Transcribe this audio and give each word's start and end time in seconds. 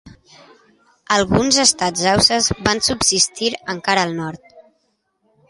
Alguns 1.17 1.59
estats 1.63 2.07
hausses 2.13 2.49
van 2.69 2.83
subsistir 2.89 3.53
encara 3.75 4.09
al 4.09 4.19
nord. 4.23 4.51